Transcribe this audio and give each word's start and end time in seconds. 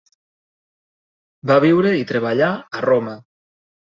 Va 1.51 1.59
viure 1.65 1.91
i 1.99 2.07
treballar 2.13 2.51
a 2.81 2.85
Roma. 2.87 3.15